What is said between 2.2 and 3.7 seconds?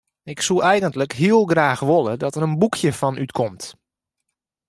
der in boekje fan útkomt.